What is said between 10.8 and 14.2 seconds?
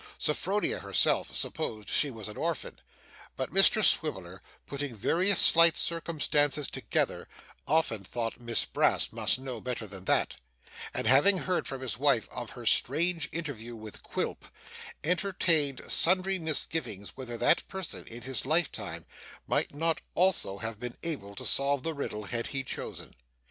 and, having heard from his wife of her strange interview with